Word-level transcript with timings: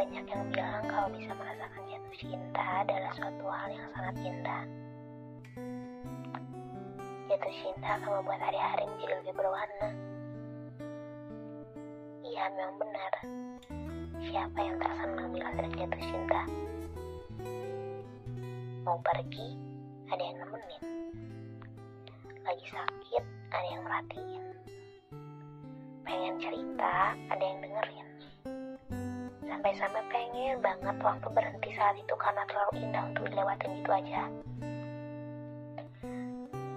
banyak 0.00 0.24
yang 0.32 0.44
bilang 0.48 0.80
kalau 0.88 1.12
bisa 1.12 1.28
merasakan 1.36 1.82
jatuh 1.92 2.16
cinta 2.16 2.64
adalah 2.80 3.12
suatu 3.20 3.44
hal 3.52 3.68
yang 3.68 3.88
sangat 3.92 4.14
indah. 4.24 4.64
Jatuh 7.28 7.52
cinta 7.52 7.88
akan 8.00 8.10
membuat 8.16 8.40
hari-hari 8.40 8.88
menjadi 8.88 9.14
lebih 9.20 9.34
berwarna. 9.36 9.88
Iya, 12.24 12.44
memang 12.48 12.76
benar. 12.80 13.12
Siapa 14.24 14.58
yang 14.64 14.76
tak 14.80 14.92
senang 15.04 15.28
bila 15.36 15.48
sedang 15.52 15.74
jatuh 15.76 16.00
cinta? 16.00 16.40
Mau 18.88 18.96
pergi, 19.04 19.48
ada 20.08 20.22
yang 20.24 20.36
nemenin. 20.40 20.82
Lagi 22.40 22.66
sakit, 22.72 23.24
ada 23.52 23.66
yang 23.68 23.82
merhatiin. 23.84 24.44
Pengen 26.08 26.34
cerita, 26.40 27.12
ada 27.28 27.44
yang 27.44 27.60
dengerin. 27.60 28.09
Sampai-sampai 29.50 30.02
pengen 30.14 30.62
banget 30.62 30.96
waktu 31.02 31.26
berhenti 31.34 31.74
saat 31.74 31.98
itu 31.98 32.14
karena 32.14 32.46
terlalu 32.46 32.86
indah 32.86 33.02
untuk 33.10 33.26
dilewatin 33.26 33.70
gitu 33.82 33.90
aja. 33.90 34.22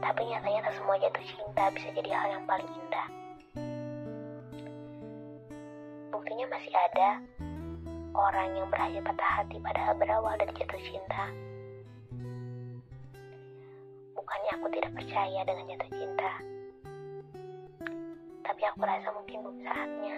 Tapi 0.01 0.21
nyatanya 0.25 0.65
tak 0.65 0.73
semua 0.81 0.97
jatuh 0.97 1.23
cinta 1.23 1.63
bisa 1.69 1.87
jadi 1.93 2.09
hal 2.11 2.27
yang 2.33 2.45
paling 2.49 2.65
indah. 2.65 3.07
Buktinya 6.09 6.45
masih 6.49 6.73
ada 6.73 7.21
orang 8.17 8.49
yang 8.57 8.67
berakhir 8.73 9.05
patah 9.05 9.31
hati 9.37 9.57
padahal 9.61 9.93
berawal 9.93 10.33
dari 10.41 10.53
jatuh 10.57 10.81
cinta. 10.81 11.23
Bukannya 14.17 14.51
aku 14.57 14.67
tidak 14.73 14.91
percaya 14.97 15.39
dengan 15.45 15.65
jatuh 15.77 15.91
cinta. 15.93 16.31
Tapi 18.43 18.61
aku 18.65 18.81
rasa 18.81 19.07
mungkin 19.13 19.37
belum 19.45 19.57
saatnya. 19.61 20.17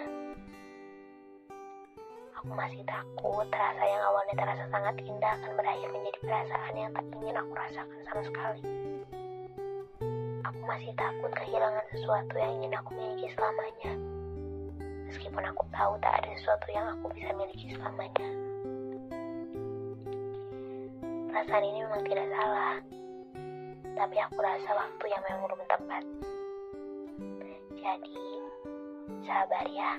Aku 2.46 2.54
masih 2.54 2.78
takut 2.86 3.50
rasa 3.50 3.82
yang 3.82 4.02
awalnya 4.06 4.38
terasa 4.38 4.64
sangat 4.70 4.94
indah 5.02 5.34
akan 5.34 5.50
berakhir 5.58 5.88
menjadi 5.90 6.18
perasaan 6.22 6.74
yang 6.78 6.90
tak 6.94 7.04
ingin 7.18 7.34
aku 7.42 7.52
rasakan 7.58 7.98
sama 8.06 8.22
sekali. 8.22 8.62
Aku 10.46 10.60
masih 10.62 10.94
takut 10.94 11.32
kehilangan 11.42 11.84
sesuatu 11.90 12.34
yang 12.38 12.52
ingin 12.62 12.78
aku 12.78 12.90
miliki 12.94 13.26
selamanya. 13.34 13.92
Meskipun 15.10 15.42
aku 15.42 15.62
tahu 15.74 15.98
tak 15.98 16.22
ada 16.22 16.30
sesuatu 16.38 16.66
yang 16.70 16.86
aku 16.94 17.06
bisa 17.18 17.34
miliki 17.34 17.66
selamanya. 17.74 18.28
Perasaan 21.26 21.64
ini 21.66 21.78
memang 21.82 22.02
tidak 22.06 22.30
salah. 22.30 22.78
Tapi 23.90 24.16
aku 24.22 24.38
rasa 24.38 24.70
waktu 24.70 25.04
yang 25.10 25.22
memang 25.26 25.50
belum 25.50 25.62
tepat. 25.66 26.02
Jadi, 27.74 28.22
sabar 29.26 29.66
ya. 29.66 29.98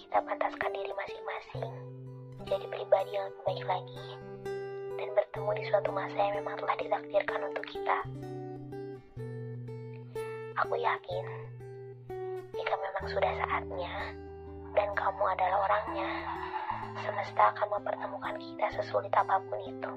Kita 0.00 0.16
pantaskan 0.24 0.72
diri 0.72 0.92
masing-masing 0.96 1.72
menjadi 2.40 2.66
pribadi 2.72 3.10
yang 3.12 3.28
lebih 3.28 3.44
baik 3.44 3.64
lagi 3.68 4.06
dan 4.96 5.08
bertemu 5.12 5.50
di 5.60 5.64
suatu 5.68 5.90
masa 5.92 6.16
yang 6.16 6.34
memang 6.40 6.56
telah 6.56 6.76
ditakdirkan 6.80 7.40
untuk 7.44 7.64
kita. 7.68 7.98
Aku 10.64 10.74
yakin 10.80 11.26
jika 12.56 12.74
memang 12.80 13.04
sudah 13.12 13.32
saatnya 13.44 13.92
dan 14.72 14.88
kamu 14.96 15.22
adalah 15.36 15.68
orangnya, 15.68 16.08
semesta 17.04 17.52
akan 17.52 17.68
mempertemukan 17.76 18.34
kita 18.40 18.66
sesulit 18.80 19.12
apa 19.12 19.36
pun 19.36 19.60
itu. 19.68 19.92